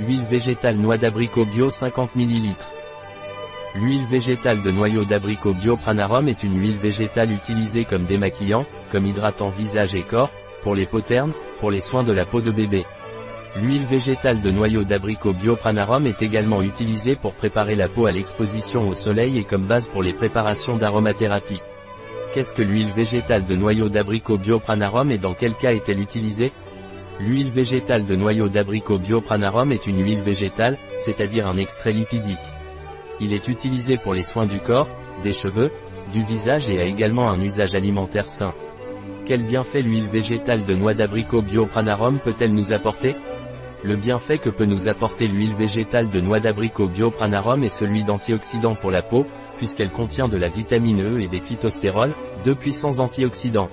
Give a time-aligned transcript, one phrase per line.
[0.00, 2.56] Huile végétale noix d'abricot bio 50 ml.
[3.76, 9.06] L'huile végétale de noyau d'abricot bio Pranarum est une huile végétale utilisée comme démaquillant, comme
[9.06, 10.32] hydratant visage et corps,
[10.64, 12.84] pour les peaux ternes, pour les soins de la peau de bébé.
[13.62, 18.10] L'huile végétale de noyau d'abricot bio Pranarum est également utilisée pour préparer la peau à
[18.10, 21.62] l'exposition au soleil et comme base pour les préparations d'aromathérapie.
[22.34, 26.50] Qu'est-ce que l'huile végétale de noyau d'abricot bio Pranarum et dans quel cas est-elle utilisée?
[27.20, 32.38] L'huile végétale de noyau d'abricot biopranarum est une huile végétale, c'est-à-dire un extrait lipidique.
[33.20, 34.88] Il est utilisé pour les soins du corps,
[35.22, 35.70] des cheveux,
[36.12, 38.52] du visage et a également un usage alimentaire sain.
[39.26, 43.14] Quel bienfait l'huile végétale de noix d'abricot biopranarum peut-elle nous apporter?
[43.84, 48.74] Le bienfait que peut nous apporter l'huile végétale de noix d'abricot biopranarum est celui d'antioxydant
[48.74, 49.24] pour la peau,
[49.56, 52.12] puisqu'elle contient de la vitamine E et des phytostérols,
[52.44, 53.70] deux puissants antioxydants.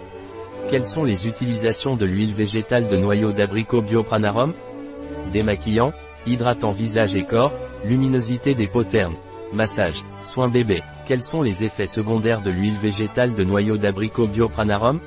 [0.69, 4.53] Quelles sont les utilisations de l'huile végétale de noyau d'abricot biopranarum?
[5.33, 5.91] Démaquillant,
[6.25, 7.53] hydratant visage et corps,
[7.85, 9.15] luminosité des peaux ternes,
[9.53, 10.81] massage, soins bébé.
[11.07, 14.99] Quels sont les effets secondaires de l'huile végétale de noyau d'abricot biopranarum?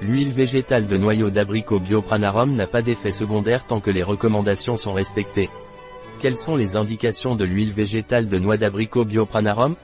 [0.00, 4.92] L'huile végétale de noyau d'abricot biopranarum n'a pas d'effet secondaire tant que les recommandations sont
[4.92, 5.48] respectées.
[6.20, 9.74] Quelles sont les indications de l'huile végétale de noix d'abricot biopranarum?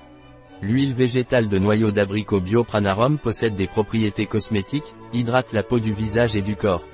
[0.61, 6.34] L'huile végétale de noyau d'abricot biopranarum possède des propriétés cosmétiques, hydrate la peau du visage
[6.34, 6.84] et du corps.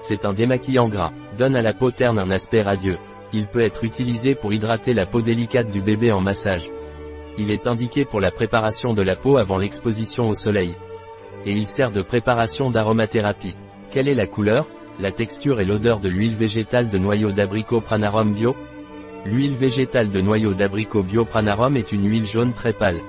[0.00, 2.98] C'est un démaquillant gras, donne à la peau terne un aspect radieux.
[3.32, 6.68] Il peut être utilisé pour hydrater la peau délicate du bébé en massage.
[7.38, 10.74] Il est indiqué pour la préparation de la peau avant l'exposition au soleil.
[11.46, 13.56] Et il sert de préparation d'aromathérapie.
[13.90, 14.66] Quelle est la couleur,
[14.98, 18.54] la texture et l'odeur de l'huile végétale de noyau d'abricot pranarum bio?
[19.26, 23.00] L'huile végétale de noyau d'abricot biopranarum est une huile jaune très pâle.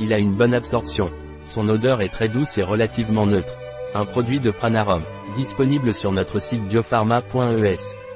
[0.00, 1.10] Il a une bonne absorption.
[1.44, 3.56] Son odeur est très douce et relativement neutre.
[3.94, 5.02] Un produit de Pranarum,
[5.34, 8.07] disponible sur notre site biopharma.es.